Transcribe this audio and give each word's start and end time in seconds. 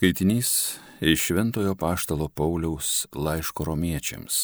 Skaitinys 0.00 0.78
iš 1.00 1.20
Šventojo 1.20 1.74
Paštalo 1.74 2.28
Pauliaus 2.28 3.04
laiško 3.12 3.66
romiečiams. 3.68 4.36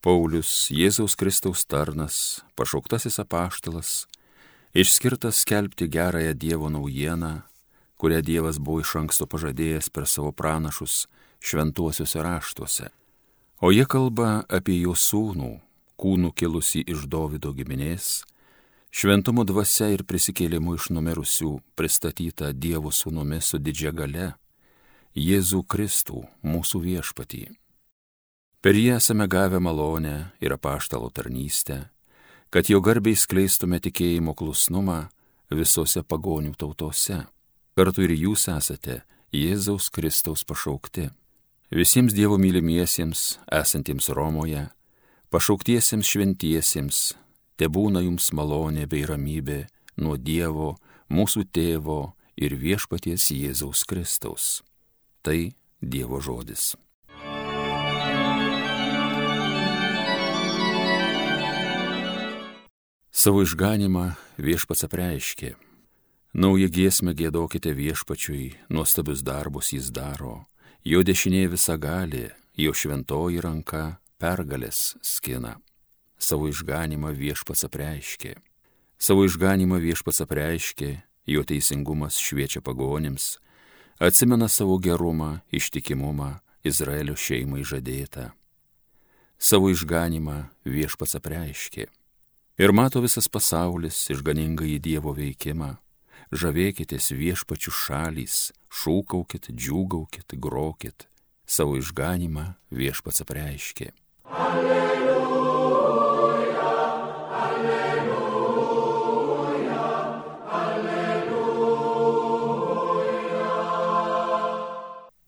Paulius 0.00 0.70
Jėzaus 0.72 1.12
Kristaus 1.20 1.66
tarnas, 1.68 2.40
pašauktasis 2.56 3.20
apaštalas, 3.20 4.06
išskirtas 4.72 5.42
skelbti 5.44 5.90
gerąją 5.92 6.32
Dievo 6.32 6.70
naujieną, 6.72 7.42
kurią 8.00 8.22
Dievas 8.24 8.56
buvo 8.56 8.80
iš 8.80 8.94
anksto 9.02 9.28
pažadėjęs 9.28 9.92
per 9.92 10.08
savo 10.08 10.32
pranašus 10.32 10.94
šventuosiuose 11.44 12.24
raštuose. 12.24 12.88
O 13.60 13.68
jie 13.68 13.84
kalba 13.84 14.46
apie 14.48 14.78
jo 14.80 14.96
sūnų, 14.96 15.50
kūnų 16.00 16.32
kilusi 16.32 16.86
iš 16.88 17.04
Davido 17.04 17.52
giminės, 17.52 18.24
šventumo 18.90 19.44
dvasia 19.44 19.90
ir 19.94 20.04
prisikėlimu 20.04 20.76
iš 20.76 20.90
numirusių 20.94 21.52
pristatyta 21.78 22.52
Dievo 22.52 22.92
sūnumi 22.92 23.40
su 23.42 23.58
didžia 23.58 23.92
gale, 23.92 24.34
Jėzų 25.16 25.62
Kristų, 25.64 26.26
mūsų 26.44 26.82
viešpatį. 26.84 27.46
Per 28.60 28.76
jį 28.76 28.96
esame 28.98 29.24
gavę 29.30 29.60
malonę 29.62 30.32
ir 30.44 30.52
apaštalo 30.52 31.08
tarnystę, 31.08 31.86
kad 32.50 32.68
jo 32.68 32.80
garbiai 32.84 33.16
skleistume 33.16 33.80
tikėjimo 33.80 34.34
klusnumą 34.36 35.06
visose 35.50 36.02
pagonių 36.02 36.52
tautose. 36.58 37.24
Kartu 37.76 38.06
ir 38.06 38.14
jūs 38.16 38.48
esate 38.48 39.02
Jėzaus 39.32 39.90
Kristaus 39.92 40.44
pašaukti. 40.48 41.10
Visiems 41.70 42.14
Dievo 42.16 42.38
mylimiesiems, 42.40 43.38
esantiems 43.52 44.08
Romoje, 44.08 44.68
pašauktiesiems 45.34 46.08
šventiesiems, 46.08 47.00
te 47.56 47.68
būna 47.72 48.04
jums 48.04 48.30
malonė 48.36 48.86
bei 48.86 49.04
ramybė 49.08 49.64
nuo 50.00 50.16
Dievo, 50.16 50.76
mūsų 51.08 51.46
tėvo 51.52 52.16
ir 52.36 52.56
viešpaties 52.60 53.30
Jėzaus 53.32 53.84
Kristaus. 53.88 54.62
Tai 55.24 55.52
Dievo 55.80 56.20
žodis. 56.20 56.74
Savo 63.16 63.40
išganimą 63.42 64.12
viešpats 64.38 64.84
apreiškė. 64.86 65.56
Naują 66.36 66.68
giesmę 66.68 67.14
gėdokite 67.16 67.72
viešpačiui, 67.72 68.52
nuostabius 68.68 69.24
darbus 69.24 69.72
jis 69.72 69.88
daro, 69.88 70.44
jo 70.84 71.00
dešinė 71.00 71.46
visa 71.48 71.78
gali, 71.80 72.26
jo 72.60 72.76
šventoji 72.76 73.40
ranka 73.40 73.96
pergalės 74.20 74.98
skina 75.00 75.56
savo 76.18 76.48
išganimą 76.48 77.12
viešpats 77.16 77.66
apreiškė. 77.68 78.36
Savo 78.98 79.26
išganimą 79.28 79.78
viešpats 79.82 80.22
apreiškė, 80.24 80.90
jo 81.28 81.44
teisingumas 81.44 82.16
šviečia 82.22 82.62
pagonims, 82.64 83.36
atsimena 84.00 84.48
savo 84.48 84.78
gerumą, 84.78 85.40
ištikimumą 85.52 86.38
Izraelio 86.64 87.16
šeimai 87.16 87.64
žadėtą. 87.64 88.30
Savo 89.38 89.68
išganimą 89.70 90.46
viešpats 90.64 91.18
apreiškė. 91.20 91.86
Ir 92.56 92.72
mato 92.72 93.02
visas 93.04 93.28
pasaulis 93.28 93.98
išganingą 94.14 94.64
į 94.64 94.78
Dievo 94.80 95.12
veikimą. 95.12 95.76
Žavėkitės 96.32 97.12
viešpačių 97.12 97.70
šalys, 97.70 98.38
šūkaukit, 98.72 99.52
džiūgaukit, 99.52 100.34
grokit. 100.40 101.06
Savo 101.46 101.76
išganimą 101.78 102.54
viešpats 102.72 103.22
apreiškė. 103.22 103.92
Alleluja. 104.24 104.95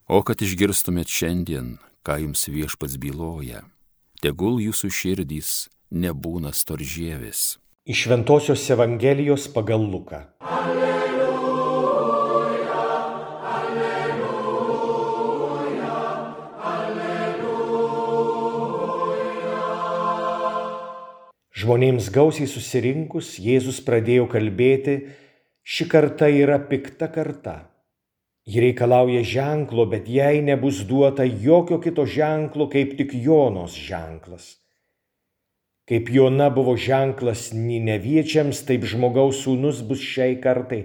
O 0.08 0.22
kad 0.24 0.40
išgirstumėt 0.40 1.10
šiandien, 1.12 1.66
ką 2.00 2.14
jums 2.22 2.48
viešpats 2.48 2.96
byloja, 2.96 3.58
tegul 4.24 4.56
jūsų 4.56 4.88
širdys 4.88 5.68
nebūna 5.92 6.48
storžėvis. 6.56 7.60
Iš 7.84 8.08
Ventosios 8.08 8.64
Evangelijos 8.72 9.52
pagal 9.52 9.84
Luką. 9.84 10.32
Alleluja, 10.40 11.28
alleluja, 13.52 14.32
alleluja. 16.72 17.52
Žmonėms 21.52 22.08
gausiai 22.16 22.48
susirinkus, 22.48 23.36
Jėzus 23.36 23.84
pradėjo 23.84 24.24
kalbėti, 24.32 25.02
ši 25.68 25.84
karta 25.92 26.32
yra 26.32 26.56
pikta 26.64 27.12
karta 27.12 27.68
Ji 28.48 28.62
reikalauja 28.64 29.20
ženklo, 29.28 29.84
bet 29.92 30.06
jai 30.08 30.40
nebus 30.40 30.80
duota 30.88 31.24
jokio 31.24 31.76
kito 31.84 32.06
ženklo, 32.08 32.70
kaip 32.72 32.94
tik 32.96 33.12
Jonos 33.12 33.74
ženklas. 33.76 34.54
Kaip 35.88 36.08
Jona 36.12 36.48
buvo 36.52 36.72
ženklas 36.76 37.50
Nineviečiams, 37.52 38.62
taip 38.64 38.86
žmogaus 38.88 39.42
sūnus 39.44 39.82
bus 39.84 40.00
šiai 40.00 40.38
kartai. 40.40 40.80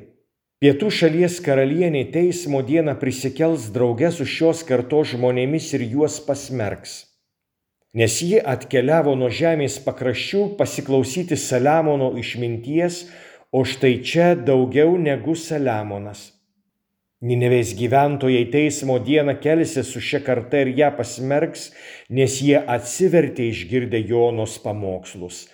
Pietų 0.59 0.91
šalies 0.91 1.39
karalienė 1.43 2.03
teismo 2.11 2.59
dieną 2.67 2.97
prisikels 2.99 3.71
drauge 3.75 4.11
su 4.15 4.27
šios 4.27 4.65
kartos 4.67 5.15
žmonėmis 5.15 5.71
ir 5.79 5.87
juos 5.95 6.19
pasmerks. 6.27 6.99
Nes 7.95 8.19
ji 8.27 8.43
atkeliavo 8.43 9.15
nuo 9.15 9.31
žemės 9.31 9.79
pakraščių 9.87 10.45
pasiklausyti 10.59 11.39
Saliamono 11.39 12.11
išminties, 12.19 13.05
o 13.55 13.63
štai 13.63 13.97
čia 14.03 14.31
daugiau 14.35 14.97
negu 14.99 15.35
Saliamonas. 15.39 16.32
Ninevės 17.23 17.69
gyventojai 17.79 18.49
teismo 18.51 18.97
dieną 18.99 19.37
kelsis 19.39 19.93
su 19.93 20.01
šia 20.03 20.19
karta 20.25 20.59
ir 20.59 20.73
ją 20.75 20.89
pasmerks, 20.97 21.69
nes 22.11 22.33
jie 22.43 22.57
atsivertė 22.59 23.45
išgirdę 23.47 24.01
Jonos 24.09 24.57
pamokslus. 24.59 25.45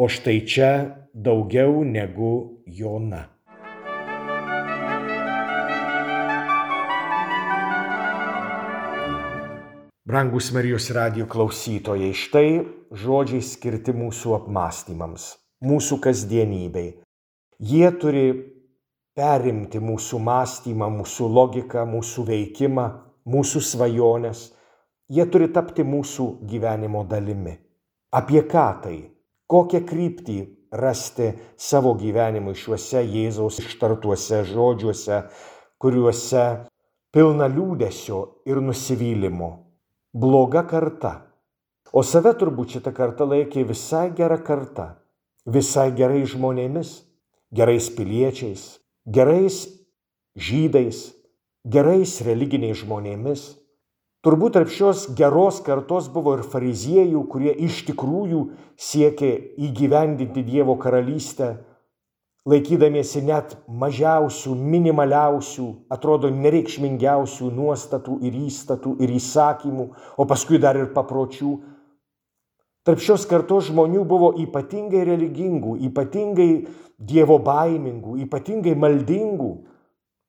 O 0.00 0.08
štai 0.08 0.38
čia 0.48 0.70
daugiau 1.12 1.84
negu 1.84 2.64
Jona. 2.64 3.20
Brangus 10.08 10.48
Marijos 10.56 10.88
radio 10.96 11.28
klausytojai, 11.28 12.14
štai 12.16 12.48
žodžiai 12.96 13.44
skirti 13.44 13.92
mūsų 13.92 14.38
apmąstymams, 14.40 15.34
mūsų 15.68 16.00
kasdienybei. 16.08 16.94
Jie 17.60 17.92
turi 18.00 18.53
perimti 19.14 19.78
mūsų 19.78 20.18
mąstymą, 20.18 20.90
mūsų 20.98 21.28
logiką, 21.30 21.86
mūsų 21.86 22.26
veikimą, 22.30 22.86
mūsų 23.30 23.62
svajonės. 23.62 24.48
Jie 25.08 25.26
turi 25.30 25.48
tapti 25.52 25.84
mūsų 25.86 26.28
gyvenimo 26.48 27.04
dalimi. 27.06 27.54
Apie 28.14 28.42
ką 28.48 28.68
tai? 28.82 28.98
Kokią 29.46 29.82
kryptį 29.86 30.38
rasti 30.74 31.30
savo 31.60 31.94
gyvenimui 31.98 32.56
šiuose 32.58 33.04
Jėzaus 33.04 33.60
ištartuose 33.62 34.42
žodžiuose, 34.48 35.20
kuriuose 35.78 36.44
pilna 37.14 37.46
liūdėsio 37.52 38.20
ir 38.48 38.62
nusivylimo. 38.64 39.50
Bloga 40.14 40.64
karta. 40.66 41.14
O 41.94 42.02
save 42.02 42.32
turbūt 42.38 42.78
šitą 42.78 42.90
kartą 42.94 43.28
laikė 43.30 43.62
visai 43.68 44.08
gera 44.16 44.40
karta, 44.42 44.96
visai 45.46 45.92
gerai 45.94 46.24
žmonėmis, 46.26 46.96
gerais 47.54 47.86
piliečiais, 47.94 48.64
gerais 49.06 49.66
žydais, 50.36 51.12
gerais 51.64 52.20
religiniais 52.24 52.80
žmonėmis. 52.80 53.44
Turbūt 54.24 54.56
tarp 54.56 54.70
šios 54.72 55.04
geros 55.18 55.60
kartos 55.60 56.08
buvo 56.08 56.38
ir 56.38 56.46
fariziejų, 56.48 57.26
kurie 57.28 57.52
iš 57.66 57.82
tikrųjų 57.90 58.46
siekė 58.80 59.30
įgyvendinti 59.68 60.44
Dievo 60.46 60.78
karalystę, 60.80 61.58
laikydamiesi 62.48 63.20
net 63.24 63.52
mažiausių, 63.68 64.54
minimaliausių, 64.56 65.68
atrodo 65.92 66.30
nereikšmingiausių 66.32 67.50
nuostatų 67.52 68.18
ir 68.24 68.40
įstatų 68.46 68.96
ir 69.04 69.12
įsakymų, 69.16 69.86
o 70.16 70.26
paskui 70.28 70.60
dar 70.60 70.80
ir 70.80 70.90
papročių. 70.96 71.52
Tarp 72.84 73.00
šios 73.00 73.22
kartos 73.24 73.70
žmonių 73.70 74.02
buvo 74.04 74.34
ypatingai 74.44 75.06
religingų, 75.08 75.78
ypatingai 75.88 76.48
Dievo 76.94 77.38
baimingų, 77.42 78.18
ypatingai 78.22 78.74
maldingų, 78.78 79.48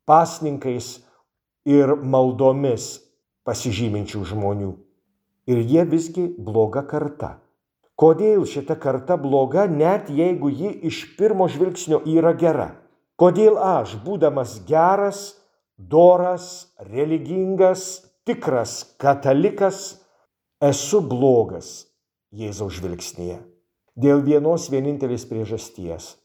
pasninkais 0.07 0.87
ir 1.67 1.91
maldomis 1.99 2.87
pasižyminčių 3.45 4.21
žmonių. 4.31 4.71
Ir 5.51 5.59
jie 5.61 5.83
visgi 5.85 6.23
bloga 6.47 6.81
karta. 6.87 7.35
Kodėl 7.99 8.47
šita 8.49 8.79
karta 8.81 9.17
bloga, 9.19 9.67
net 9.67 10.07
jeigu 10.09 10.49
ji 10.49 10.71
iš 10.89 11.01
pirmo 11.19 11.45
žvilgsnio 11.51 12.01
yra 12.07 12.33
gera? 12.39 12.69
Kodėl 13.19 13.59
aš, 13.61 13.97
būdamas 14.03 14.61
geras, 14.67 15.35
doras, 15.77 16.71
religingas, 16.87 18.01
tikras 18.25 18.95
katalikas, 18.99 19.99
esu 20.63 21.03
blogas 21.03 21.85
Jėzaus 22.35 22.75
žvilgsnėje? 22.79 23.39
Dėl 23.95 24.21
vienos 24.25 24.67
vienintelės 24.73 25.23
priežasties 25.29 26.15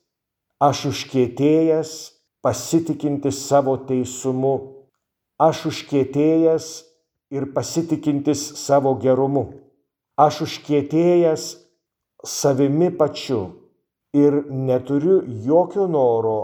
aš 0.60 0.84
užkietėjęs, 0.90 1.94
pasitikintis 2.44 3.38
savo 3.46 3.76
teisumu, 3.88 4.80
Aš 5.40 5.62
užkietėjęs 5.70 6.64
ir 7.32 7.46
pasitikintis 7.54 8.42
savo 8.60 8.92
gerumu. 9.00 9.46
Aš 10.20 10.42
užkietėjęs 10.44 11.44
savimi 12.28 12.90
pačiu 12.92 13.38
ir 14.12 14.36
neturiu 14.52 15.22
jokio 15.46 15.86
noro 15.88 16.36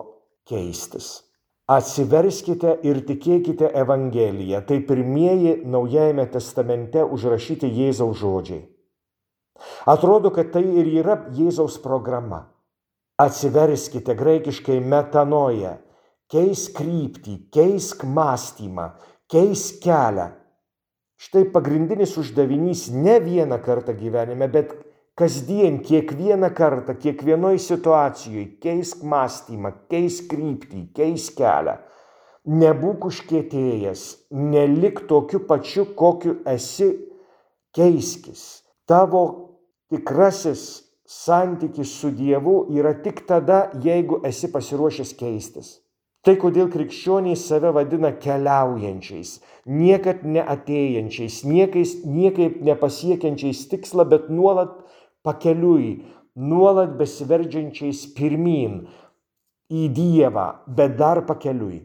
keistis. 0.48 1.10
Atsiverskite 1.68 2.78
ir 2.88 3.02
tikėkite 3.04 3.68
Evangeliją. 3.82 4.62
Tai 4.64 4.80
pirmieji 4.88 5.58
Naujajame 5.68 6.24
testamente 6.32 7.04
užrašyti 7.04 7.68
Jėzaus 7.68 8.16
žodžiai. 8.22 8.62
Atrodo, 9.86 10.32
kad 10.34 10.52
tai 10.54 10.64
ir 10.64 10.88
yra 11.00 11.18
Jėzaus 11.36 11.78
programa. 11.82 12.46
Atsiverskite 13.16 14.12
graikiškai 14.16 14.76
metanoje, 14.84 15.76
keisk 16.32 16.74
kryptį, 16.76 17.36
keisk 17.54 18.04
mąstymą, 18.04 18.90
keisk 19.32 19.80
kelią. 19.84 20.26
Štai 21.16 21.46
pagrindinis 21.48 22.12
uždavinys 22.20 22.90
ne 22.92 23.16
vieną 23.24 23.56
kartą 23.64 23.94
gyvenime, 23.96 24.50
bet 24.52 24.74
kasdien, 25.16 25.80
kiekvieną 25.80 26.50
kartą, 26.50 26.94
kiekvienoje 26.94 27.58
situacijoje 27.58 28.58
keisk 28.60 29.00
mąstymą, 29.02 29.72
keisk 29.88 30.28
kryptį, 30.34 30.82
keisk 30.92 31.38
kelią. 31.40 31.78
Nebūk 32.46 33.08
užkėtėjęs, 33.08 34.02
nelik 34.30 35.06
tokiu 35.08 35.40
pačiu, 35.48 35.86
kokiu 35.98 36.36
esi, 36.46 36.92
keiskis. 37.74 38.62
Tavo 38.86 39.45
tikrasis 39.92 40.86
santykis 41.06 41.92
su 42.00 42.10
Dievu 42.10 42.66
yra 42.74 42.94
tik 43.02 43.26
tada, 43.26 43.70
jeigu 43.82 44.20
esi 44.26 44.50
pasiruošęs 44.52 45.12
keistis. 45.18 45.68
Tai 46.26 46.34
kodėl 46.42 46.66
krikščioniai 46.72 47.38
save 47.38 47.70
vadina 47.70 48.10
keliaujančiais, 48.18 49.36
niekad 49.70 50.24
neatėjančiais, 50.26 51.44
niekais, 51.46 51.92
niekaip 52.02 52.58
nepasiekiančiais 52.66 53.60
tikslą, 53.70 54.08
bet 54.10 54.26
nuolat 54.26 54.72
pakeliui, 55.22 56.02
nuolat 56.34 56.96
besiverdžiančiais 56.98 58.08
pirmin 58.18 58.80
į 59.70 59.86
Dievą, 59.94 60.48
bet 60.66 60.98
dar 60.98 61.22
pakeliui. 61.30 61.84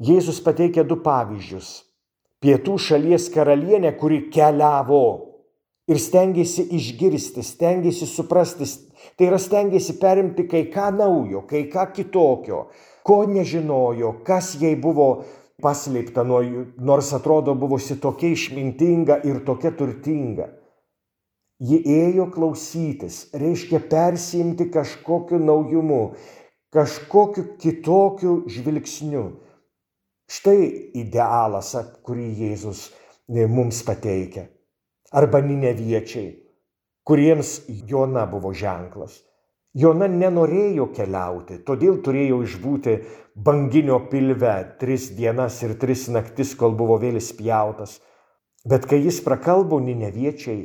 Jėzus 0.00 0.42
pateikia 0.44 0.84
du 0.84 1.00
pavyzdžius. 1.00 1.72
Pietų 2.40 2.76
šalies 2.80 3.28
karalienė, 3.32 3.96
kuri 4.00 4.26
keliavo 4.32 5.29
ir 5.90 5.98
stengiasi 5.98 6.68
išgirsti, 6.76 7.42
stengiasi 7.42 8.06
suprasti, 8.06 8.68
tai 9.18 9.26
yra 9.30 9.40
stengiasi 9.42 9.98
perimti 9.98 10.46
kai 10.48 10.68
ką 10.70 10.92
naujo, 10.94 11.42
kai 11.50 11.64
ką 11.72 11.88
kitokio, 11.96 12.68
ko 13.06 13.24
nežinojo, 13.26 14.20
kas 14.26 14.54
jai 14.60 14.76
buvo 14.78 15.10
paslėpta, 15.60 16.24
nors 16.24 17.10
atrodo 17.16 17.56
buvusi 17.58 17.98
tokia 18.00 18.30
išmintinga 18.36 19.20
ir 19.28 19.42
tokia 19.46 19.74
turtinga. 19.76 20.48
Ji 21.60 21.76
ėjo 21.92 22.30
klausytis, 22.32 23.26
reiškia 23.36 23.82
persiimti 23.90 24.70
kažkokiu 24.72 25.42
naujumu, 25.42 26.14
kažkokiu 26.72 27.58
kitokiu 27.60 28.38
žvilgsniu. 28.48 29.26
Štai 30.30 30.70
idealas, 31.02 31.74
kurį 32.06 32.30
Jėzus 32.38 32.86
mums 33.28 33.82
pateikia. 33.84 34.46
Arba 35.10 35.40
nineviečiai, 35.42 36.36
kuriems 37.02 37.64
Jona 37.90 38.28
buvo 38.30 38.52
ženklas. 38.54 39.16
Jona 39.74 40.06
nenorėjo 40.10 40.88
keliauti, 40.94 41.60
todėl 41.66 41.98
turėjo 42.02 42.38
išbūti 42.46 42.94
banginio 43.34 44.00
pilve 44.10 44.52
tris 44.78 45.08
dienas 45.14 45.56
ir 45.66 45.74
tris 45.82 46.08
naktis, 46.14 46.54
kol 46.58 46.76
buvo 46.78 46.98
vėl 47.02 47.18
įspjautas. 47.18 47.96
Bet 48.66 48.86
kai 48.86 49.00
jis 49.02 49.18
prakalbo, 49.26 49.80
nineviečiai 49.82 50.62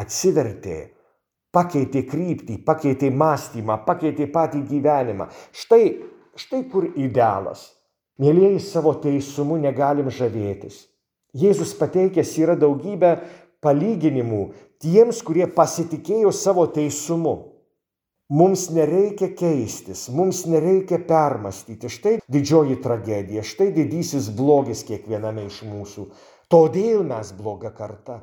atsivertė, 0.00 0.78
pakeitė 1.52 2.04
kryptį, 2.08 2.58
pakeitė 2.64 3.10
mąstymą, 3.12 3.82
pakeitė 3.84 4.28
patį 4.32 4.62
gyvenimą. 4.70 5.28
Štai, 5.52 5.82
štai 6.36 6.62
kur 6.72 6.88
idealas. 6.96 7.68
Mėlyjei 8.20 8.60
savo 8.60 8.94
teisumu 9.00 9.56
negalim 9.60 10.08
žavėtis. 10.12 10.86
Jėzus 11.32 11.72
pateikęs 11.78 12.34
yra 12.42 12.58
daugybę 12.60 13.14
palyginimų 13.64 14.42
tiems, 14.82 15.22
kurie 15.26 15.46
pasitikėjo 15.46 16.32
savo 16.34 16.66
teisumu. 16.74 17.36
Mums 18.32 18.70
nereikia 18.72 19.28
keistis, 19.36 20.06
mums 20.08 20.46
nereikia 20.48 20.98
permastyti. 21.08 21.90
Štai 21.92 22.18
didžioji 22.32 22.78
tragedija, 22.84 23.44
štai 23.44 23.70
didysis 23.76 24.30
blogis 24.36 24.86
kiekviename 24.88 25.48
iš 25.50 25.62
mūsų. 25.68 26.06
Todėl 26.52 27.04
mes 27.08 27.32
bloga 27.36 27.72
karta 27.76 28.22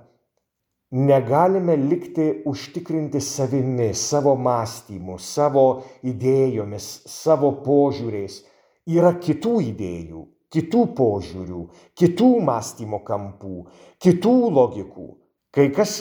negalime 0.91 1.75
likti 1.77 2.41
užtikrinti 2.45 3.21
savimi, 3.21 3.93
savo 3.93 4.35
mąstymu, 4.35 5.19
savo 5.19 5.83
idėjomis, 6.03 6.87
savo 7.05 7.51
požiūriais. 7.65 8.41
Yra 8.89 9.13
kitų 9.21 9.59
idėjų, 9.69 10.23
kitų 10.49 10.85
požiūrių, 10.97 11.63
kitų 11.99 12.29
mąstymo 12.41 13.03
kampų, 13.05 13.57
kitų 14.01 14.35
logikų. 14.55 15.09
Kai 15.55 15.69
kas 15.73 15.99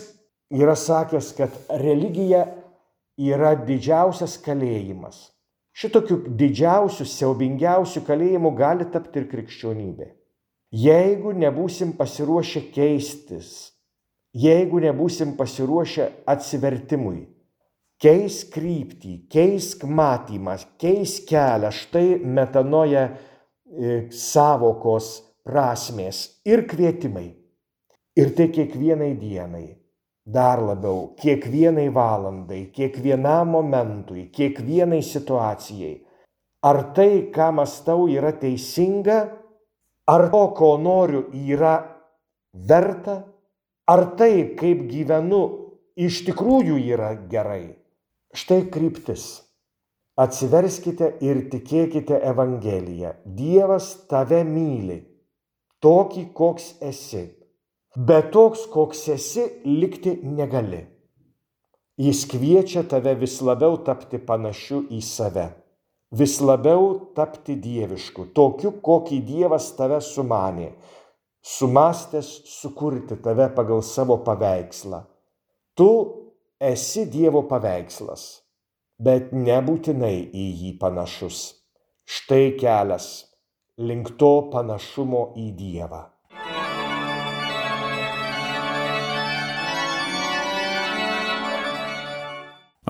yra 0.52 0.76
sakęs, 0.76 1.32
kad 1.36 1.54
religija 1.80 2.44
yra 3.18 3.54
didžiausias 3.58 4.36
kalėjimas. 4.44 5.28
Šitokiu 5.78 6.24
didžiausiu, 6.38 7.06
siaubingiausiu 7.06 8.02
kalėjimu 8.06 8.50
gali 8.58 8.86
tapti 8.90 9.20
ir 9.22 9.28
krikščionybė. 9.30 10.08
Jeigu 10.74 11.32
nebūsim 11.38 11.94
pasiruošę 11.96 12.66
keistis, 12.74 13.72
jeigu 14.36 14.82
nebūsim 14.84 15.36
pasiruošę 15.38 16.10
atsivertimui. 16.28 17.22
Keisk 17.98 18.52
kryptį, 18.54 19.14
keisk 19.32 19.82
matymą, 19.88 20.54
keisk 20.78 21.24
kelią, 21.30 21.72
štai 21.74 22.20
metanoja 22.22 23.08
e, 23.08 23.96
savokos 24.14 25.08
prasmės 25.46 26.20
ir 26.46 26.62
kvietimai. 26.70 27.32
Ir 28.18 28.34
tai 28.34 28.48
kiekvienai 28.50 29.12
dienai, 29.20 29.68
dar 30.26 30.58
labiau, 30.58 31.14
kiekvienai 31.20 31.88
valandai, 31.94 32.64
kiekvienam 32.74 33.54
momentui, 33.54 34.26
kiekvienai 34.34 35.00
situacijai. 35.06 35.94
Ar 36.66 36.82
tai, 36.96 37.30
ką 37.30 37.52
mastau, 37.54 38.08
yra 38.10 38.32
teisinga, 38.34 39.18
ar 40.10 40.28
to, 40.32 40.44
ko 40.58 40.74
noriu, 40.82 41.28
yra 41.30 41.76
verta 42.52 43.20
Ar 43.88 44.02
tai, 44.20 44.52
kaip 44.52 44.82
gyvenu, 44.90 45.44
iš 45.96 46.20
tikrųjų 46.26 46.74
yra 46.92 47.14
gerai? 47.30 47.78
Štai 48.36 48.66
kryptis. 48.68 49.22
Atsiverskite 50.20 51.14
ir 51.24 51.46
tikėkite 51.48 52.18
Evangeliją. 52.28 53.14
Dievas 53.38 53.86
tave 54.10 54.42
myli, 54.44 54.98
tokį, 55.80 56.26
koks 56.36 56.74
esi. 56.84 57.24
Bet 57.98 58.28
toks, 58.30 58.68
koks 58.70 59.08
esi, 59.10 59.42
likti 59.66 60.12
negali. 60.22 60.84
Jis 61.98 62.20
kviečia 62.30 62.84
tave 62.86 63.16
vis 63.18 63.40
labiau 63.42 63.80
tapti 63.82 64.20
panašiu 64.22 64.84
į 64.94 65.00
save, 65.02 65.46
vis 66.14 66.36
labiau 66.38 66.92
tapti 67.16 67.56
dievišku, 67.58 68.28
tokiu, 68.36 68.76
kokį 68.86 69.18
Dievas 69.26 69.72
tave 69.74 69.98
sumanė, 69.98 70.68
sumastęs 71.42 72.28
sukurti 72.52 73.18
tave 73.24 73.48
pagal 73.56 73.82
savo 73.82 74.20
paveikslą. 74.22 75.00
Tu 75.74 75.88
esi 76.70 77.02
Dievo 77.10 77.42
paveikslas, 77.50 78.28
bet 79.02 79.34
nebūtinai 79.34 80.20
į 80.30 80.46
jį 80.60 80.70
panašus. 80.78 81.40
Štai 82.06 82.54
kelias 82.62 83.10
link 83.90 84.14
to 84.22 84.30
panašumo 84.54 85.32
į 85.34 85.48
Dievą. 85.58 86.04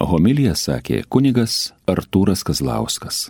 Homilija 0.09 0.55
sakė 0.57 1.03
kunigas 1.13 1.55
Artūras 1.93 2.41
Kazlauskas. 2.49 3.27